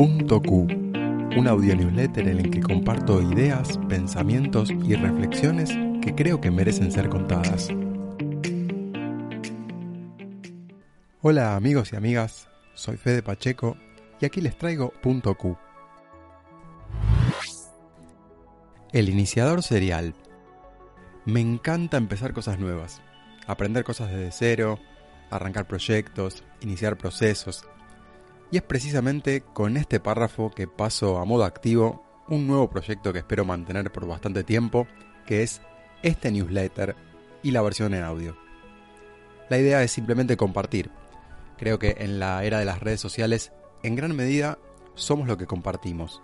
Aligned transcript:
Punto 0.00 0.40
Q, 0.40 0.66
un 1.36 1.46
audio 1.46 1.76
newsletter 1.76 2.26
en 2.26 2.38
el 2.38 2.50
que 2.50 2.62
comparto 2.62 3.20
ideas, 3.20 3.78
pensamientos 3.86 4.70
y 4.70 4.94
reflexiones 4.94 5.68
que 6.00 6.14
creo 6.14 6.40
que 6.40 6.50
merecen 6.50 6.90
ser 6.90 7.10
contadas. 7.10 7.68
Hola 11.20 11.54
amigos 11.54 11.92
y 11.92 11.96
amigas, 11.96 12.48
soy 12.72 12.96
Fede 12.96 13.22
Pacheco 13.22 13.76
y 14.22 14.24
aquí 14.24 14.40
les 14.40 14.56
traigo 14.56 14.90
Punto 15.02 15.34
Q. 15.34 15.58
El 18.92 19.10
iniciador 19.10 19.62
serial. 19.62 20.14
Me 21.26 21.40
encanta 21.40 21.98
empezar 21.98 22.32
cosas 22.32 22.58
nuevas, 22.58 23.02
aprender 23.46 23.84
cosas 23.84 24.10
desde 24.10 24.32
cero, 24.32 24.78
arrancar 25.30 25.66
proyectos, 25.68 26.42
iniciar 26.62 26.96
procesos. 26.96 27.66
Y 28.50 28.56
es 28.56 28.62
precisamente 28.62 29.42
con 29.42 29.76
este 29.76 30.00
párrafo 30.00 30.50
que 30.50 30.66
paso 30.66 31.18
a 31.18 31.24
modo 31.24 31.44
activo 31.44 32.04
un 32.28 32.46
nuevo 32.46 32.68
proyecto 32.68 33.12
que 33.12 33.20
espero 33.20 33.44
mantener 33.44 33.92
por 33.92 34.06
bastante 34.06 34.44
tiempo, 34.44 34.86
que 35.26 35.42
es 35.42 35.60
este 36.02 36.30
newsletter 36.30 36.96
y 37.42 37.50
la 37.50 37.62
versión 37.62 37.94
en 37.94 38.04
audio. 38.04 38.36
La 39.48 39.58
idea 39.58 39.82
es 39.82 39.92
simplemente 39.92 40.36
compartir. 40.36 40.90
Creo 41.58 41.78
que 41.78 41.96
en 41.98 42.18
la 42.18 42.44
era 42.44 42.58
de 42.58 42.64
las 42.64 42.80
redes 42.80 43.00
sociales, 43.00 43.52
en 43.82 43.96
gran 43.96 44.14
medida, 44.16 44.58
somos 44.94 45.28
lo 45.28 45.36
que 45.36 45.46
compartimos. 45.46 46.22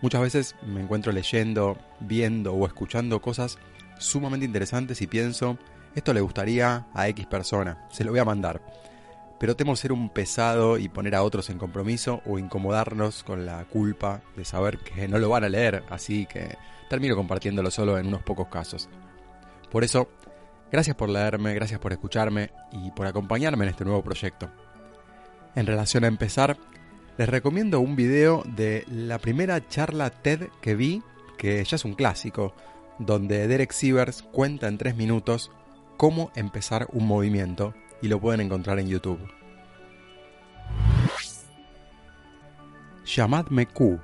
Muchas 0.00 0.20
veces 0.20 0.56
me 0.66 0.80
encuentro 0.80 1.12
leyendo, 1.12 1.76
viendo 2.00 2.54
o 2.54 2.66
escuchando 2.66 3.20
cosas 3.20 3.58
sumamente 3.98 4.46
interesantes 4.46 5.02
y 5.02 5.06
pienso, 5.06 5.58
esto 5.94 6.12
le 6.12 6.20
gustaría 6.20 6.86
a 6.94 7.08
X 7.08 7.26
persona, 7.26 7.86
se 7.90 8.04
lo 8.04 8.12
voy 8.12 8.20
a 8.20 8.24
mandar. 8.24 8.62
Pero 9.38 9.56
temo 9.56 9.76
ser 9.76 9.92
un 9.92 10.10
pesado 10.10 10.78
y 10.78 10.88
poner 10.88 11.14
a 11.14 11.22
otros 11.22 11.48
en 11.50 11.58
compromiso 11.58 12.22
o 12.26 12.38
incomodarnos 12.38 13.22
con 13.22 13.46
la 13.46 13.64
culpa 13.66 14.22
de 14.36 14.44
saber 14.44 14.78
que 14.78 15.06
no 15.06 15.18
lo 15.18 15.28
van 15.28 15.44
a 15.44 15.48
leer, 15.48 15.84
así 15.90 16.26
que 16.26 16.56
termino 16.88 17.14
compartiéndolo 17.14 17.70
solo 17.70 17.98
en 17.98 18.06
unos 18.08 18.22
pocos 18.22 18.48
casos. 18.48 18.88
Por 19.70 19.84
eso, 19.84 20.08
gracias 20.72 20.96
por 20.96 21.08
leerme, 21.08 21.54
gracias 21.54 21.78
por 21.78 21.92
escucharme 21.92 22.50
y 22.72 22.90
por 22.90 23.06
acompañarme 23.06 23.64
en 23.64 23.70
este 23.70 23.84
nuevo 23.84 24.02
proyecto. 24.02 24.50
En 25.54 25.66
relación 25.66 26.04
a 26.04 26.08
empezar, 26.08 26.56
les 27.16 27.28
recomiendo 27.28 27.80
un 27.80 27.96
video 27.96 28.42
de 28.46 28.84
la 28.88 29.18
primera 29.18 29.66
charla 29.68 30.10
TED 30.10 30.48
que 30.60 30.74
vi, 30.74 31.02
que 31.36 31.62
ya 31.64 31.76
es 31.76 31.84
un 31.84 31.94
clásico, 31.94 32.54
donde 32.98 33.46
Derek 33.46 33.72
Sievers 33.72 34.22
cuenta 34.22 34.68
en 34.68 34.78
tres 34.78 34.96
minutos 34.96 35.50
cómo 35.96 36.30
empezar 36.34 36.88
un 36.92 37.06
movimiento 37.06 37.74
y 38.02 38.08
lo 38.08 38.20
pueden 38.20 38.40
encontrar 38.40 38.78
en 38.78 38.88
YouTube. 38.88 39.20
Llamadme 43.04 43.66
Q. 43.66 43.98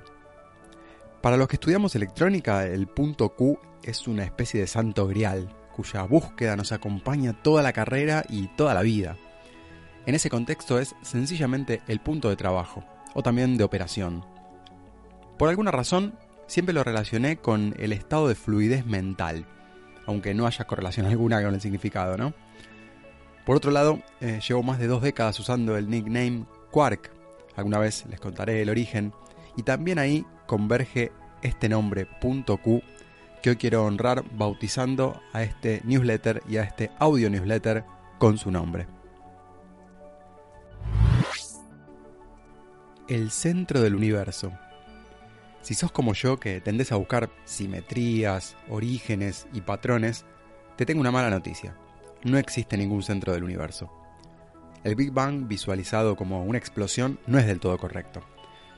Para 1.21 1.37
los 1.37 1.49
que 1.49 1.57
estudiamos 1.57 1.95
electrónica, 1.95 2.67
el 2.67 2.87
punto 2.87 3.31
Q 3.35 3.59
es 3.83 4.09
una 4.09 4.25
especie 4.25 4.61
de 4.61 4.67
santo 4.67 5.07
grial, 5.07 5.55
cuya 5.75 6.03
búsqueda 6.05 6.57
nos 6.57 6.73
acompaña 6.73 7.33
toda 7.43 7.63
la 7.63 7.73
carrera 7.73 8.25
y 8.29 8.49
toda 8.57 8.75
la 8.75 8.83
vida. 8.83 9.17
En 10.07 10.15
ese 10.15 10.31
contexto 10.31 10.79
es 10.79 10.95
sencillamente 11.03 11.83
el 11.89 12.01
punto 12.01 12.29
de 12.29 12.37
trabajo, 12.37 12.85
o 13.15 13.23
también 13.23 13.57
de 13.57 13.65
operación. 13.65 14.25
Por 15.39 15.49
alguna 15.49 15.71
razón, 15.71 16.15
siempre 16.47 16.75
lo 16.75 16.85
relacioné 16.85 17.37
con 17.37 17.75
el 17.79 17.93
estado 17.93 18.29
de 18.29 18.35
fluidez 18.35 18.87
mental, 18.87 19.47
aunque 20.07 20.35
no 20.35 20.47
haya 20.47 20.67
correlación 20.67 21.07
alguna 21.11 21.43
con 21.43 21.55
el 21.55 21.61
significado, 21.61 22.17
¿no? 22.17 22.35
Por 23.45 23.57
otro 23.57 23.71
lado, 23.71 24.01
eh, 24.21 24.41
llevo 24.47 24.63
más 24.63 24.79
de 24.79 24.87
dos 24.87 25.03
décadas 25.03 25.39
usando 25.39 25.77
el 25.77 25.91
nickname 25.91 26.47
Quark, 26.71 27.11
alguna 27.57 27.79
vez 27.79 28.05
les 28.09 28.19
contaré 28.19 28.63
el 28.63 28.71
origen, 28.71 29.13
y 29.57 29.63
también 29.63 29.99
ahí 29.99 30.25
converge 30.47 31.13
este 31.43 31.69
nombre, 31.69 32.09
Q, 32.21 32.83
que 33.43 33.51
hoy 33.51 33.57
quiero 33.57 33.85
honrar 33.85 34.25
bautizando 34.33 35.21
a 35.35 35.43
este 35.43 35.83
newsletter 35.85 36.43
y 36.49 36.57
a 36.57 36.63
este 36.63 36.91
audio 36.99 37.29
newsletter 37.29 37.85
con 38.19 38.39
su 38.39 38.51
nombre. 38.51 38.87
El 43.07 43.31
centro 43.31 43.83
del 43.83 43.95
universo. 43.95 44.51
Si 45.61 45.75
sos 45.75 45.93
como 45.93 46.15
yo 46.15 46.41
que 46.41 46.63
tendés 46.63 46.93
a 46.93 46.97
buscar 46.97 47.29
simetrías, 47.45 48.57
orígenes 48.71 49.47
y 49.53 49.61
patrones, 49.61 50.25
te 50.77 50.87
tengo 50.87 51.03
una 51.03 51.11
mala 51.11 51.29
noticia. 51.29 51.77
No 52.25 52.39
existe 52.39 52.77
ningún 52.77 53.03
centro 53.03 53.33
del 53.33 53.45
universo. 53.45 53.91
El 54.83 54.97
Big 54.97 55.13
Bang 55.13 55.47
visualizado 55.47 56.17
como 56.17 56.45
una 56.45 56.59
explosión 56.59 57.19
no 57.27 57.39
es 57.39 57.47
del 57.47 57.61
todo 57.61 57.79
correcto, 57.79 58.23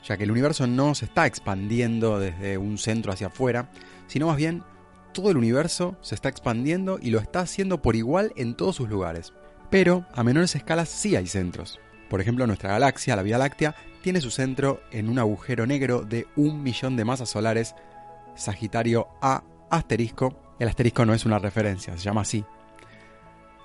ya 0.05 0.17
que 0.17 0.25
el 0.25 0.31
universo 0.31 0.67
no 0.67 0.95
se 0.95 1.07
está 1.07 1.27
expandiendo 1.27 2.19
desde 2.19 2.59
un 2.59 2.79
centro 2.79 3.13
hacia 3.13 3.29
afuera, 3.29 3.71
sino 4.07 4.27
más 4.27 4.37
bien 4.37 4.63
todo 5.13 5.31
el 5.31 5.37
universo 5.37 5.97
se 6.03 6.15
está 6.15 6.29
expandiendo 6.29 6.99
y 7.01 7.11
lo 7.11 7.19
está 7.19 7.41
haciendo 7.41 7.83
por 7.83 7.97
igual 7.97 8.33
en 8.37 8.55
todos 8.55 8.77
sus 8.77 8.89
lugares. 8.89 9.33
Pero 9.71 10.07
a 10.15 10.23
menores 10.23 10.55
escalas 10.55 10.89
sí 10.89 11.17
hay 11.17 11.27
centros. 11.27 11.81
Por 12.09 12.21
ejemplo, 12.21 12.47
nuestra 12.47 12.71
galaxia, 12.71 13.17
la 13.17 13.23
Vía 13.23 13.39
Láctea, 13.39 13.75
tiene 14.03 14.21
su 14.21 14.31
centro 14.31 14.81
en 14.93 15.09
un 15.09 15.19
agujero 15.19 15.67
negro 15.67 16.03
de 16.03 16.27
un 16.37 16.63
millón 16.63 16.97
de 16.97 17.05
masas 17.05 17.31
solares, 17.31 17.75
Sagitario 18.37 19.09
A 19.21 19.43
asterisco. 19.71 20.55
El 20.61 20.69
asterisco 20.69 21.05
no 21.05 21.15
es 21.15 21.27
una 21.27 21.39
referencia, 21.39 21.97
se 21.97 22.05
llama 22.05 22.21
así. 22.21 22.45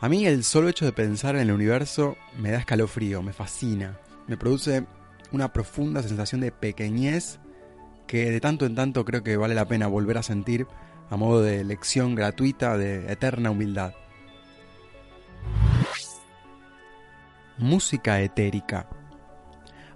A 0.01 0.09
mí 0.09 0.25
el 0.25 0.44
solo 0.44 0.67
hecho 0.67 0.84
de 0.84 0.94
pensar 0.94 1.35
en 1.35 1.41
el 1.41 1.51
universo 1.51 2.17
me 2.35 2.50
da 2.50 2.57
escalofrío, 2.57 3.22
me 3.22 3.34
fascina, 3.34 4.00
me 4.25 4.35
produce 4.35 4.88
una 5.31 5.53
profunda 5.53 6.01
sensación 6.01 6.41
de 6.41 6.51
pequeñez 6.51 7.39
que 8.07 8.31
de 8.31 8.41
tanto 8.41 8.66
en 8.66 8.73
tanto 8.73 9.06
creo 9.06 9.22
que 9.22 9.38
vale 9.38 9.53
la 9.53 9.67
pena 9.67 9.85
volver 9.85 10.17
a 10.17 10.23
sentir 10.23 10.66
a 11.12 11.17
modo 11.17 11.44
de 11.44 11.63
lección 11.63 12.16
gratuita 12.16 12.79
de 12.79 13.12
eterna 13.12 13.51
humildad. 13.51 13.94
Música 17.59 18.22
etérica. 18.22 18.89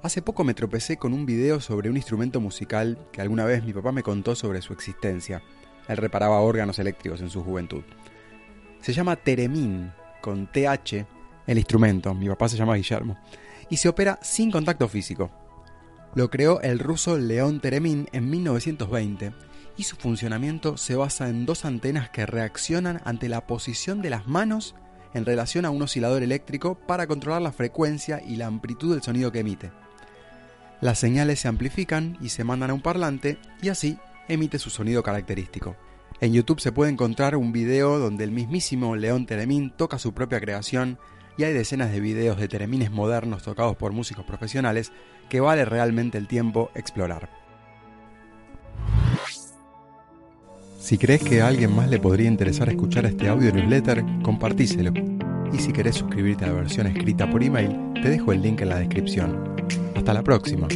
Hace 0.04 0.22
poco 0.22 0.44
me 0.44 0.54
tropecé 0.54 0.98
con 0.98 1.16
un 1.16 1.26
video 1.26 1.60
sobre 1.60 1.90
un 1.90 1.98
instrumento 1.98 2.40
musical 2.40 3.00
que 3.12 3.22
alguna 3.22 3.46
vez 3.46 3.64
mi 3.64 3.74
papá 3.74 3.92
me 3.92 4.04
contó 4.04 4.36
sobre 4.36 4.62
su 4.62 4.72
existencia. 4.72 5.42
Él 5.88 5.98
reparaba 5.98 6.42
órganos 6.42 6.78
eléctricos 6.78 7.22
en 7.22 7.32
su 7.32 7.44
juventud. 7.44 7.84
Se 8.86 8.94
llama 8.94 9.16
Teremín, 9.16 9.92
con 10.22 10.46
TH, 10.46 11.08
el 11.48 11.58
instrumento. 11.58 12.14
Mi 12.14 12.28
papá 12.28 12.48
se 12.48 12.56
llama 12.56 12.76
Guillermo. 12.76 13.18
Y 13.68 13.78
se 13.78 13.90
opera 13.90 14.20
sin 14.22 14.52
contacto 14.52 14.88
físico. 14.88 15.32
Lo 16.14 16.30
creó 16.30 16.62
el 16.62 16.78
ruso 16.78 17.18
León 17.18 17.62
Teremín 17.62 18.08
en 18.12 18.30
1920 18.30 19.34
y 19.76 19.84
su 19.86 19.96
funcionamiento 19.96 20.78
se 20.78 20.96
basa 20.96 21.30
en 21.30 21.48
dos 21.48 21.66
antenas 21.66 22.12
que 22.12 22.28
reaccionan 22.28 23.02
ante 23.06 23.28
la 23.28 23.48
posición 23.48 24.04
de 24.04 24.12
las 24.12 24.28
manos 24.28 24.76
en 25.16 25.26
relación 25.26 25.66
a 25.66 25.72
un 25.72 25.82
oscilador 25.82 26.22
eléctrico 26.22 26.76
para 26.76 27.08
controlar 27.08 27.42
la 27.42 27.54
frecuencia 27.54 28.22
y 28.24 28.36
la 28.36 28.46
amplitud 28.46 28.94
del 28.94 29.02
sonido 29.02 29.32
que 29.32 29.40
emite. 29.40 29.72
Las 30.80 31.00
señales 31.00 31.40
se 31.40 31.48
amplifican 31.48 32.20
y 32.22 32.30
se 32.30 32.44
mandan 32.44 32.70
a 32.70 32.76
un 32.76 32.82
parlante 32.82 33.40
y 33.64 33.70
así 33.70 33.98
emite 34.28 34.60
su 34.60 34.70
sonido 34.70 35.02
característico. 35.02 35.76
En 36.26 36.34
YouTube 36.34 36.60
se 36.60 36.72
puede 36.72 36.92
encontrar 36.92 37.36
un 37.36 37.52
video 37.52 38.00
donde 38.00 38.24
el 38.24 38.32
mismísimo 38.32 38.96
León 38.96 39.28
Teremín 39.28 39.70
toca 39.70 40.00
su 40.00 40.16
propia 40.16 40.40
creación 40.40 40.98
y 41.38 41.44
hay 41.44 41.54
decenas 41.54 41.92
de 41.92 42.00
videos 42.00 42.40
de 42.40 42.48
teremines 42.48 42.90
modernos 42.90 43.44
tocados 43.44 43.76
por 43.76 43.92
músicos 43.92 44.26
profesionales 44.26 44.92
que 45.30 45.40
vale 45.40 45.66
realmente 45.66 46.18
el 46.18 46.28
tiempo 46.28 46.72
explorar. 46.74 47.30
Si 50.80 50.98
crees 50.98 51.24
que 51.24 51.44
a 51.44 51.48
alguien 51.48 51.76
más 51.76 51.92
le 51.92 52.00
podría 52.00 52.28
interesar 52.28 52.70
escuchar 52.70 53.06
este 53.06 53.30
audio 53.30 53.54
newsletter, 53.54 54.04
compartíselo. 54.24 54.94
Y 55.54 55.60
si 55.60 55.72
querés 55.74 55.94
suscribirte 55.94 56.46
a 56.46 56.48
la 56.48 56.54
versión 56.56 56.88
escrita 56.88 57.30
por 57.30 57.44
email, 57.44 57.78
te 58.02 58.10
dejo 58.10 58.32
el 58.32 58.42
link 58.42 58.62
en 58.62 58.70
la 58.70 58.80
descripción. 58.80 59.56
Hasta 59.96 60.12
la 60.12 60.24
próxima. 60.24 60.68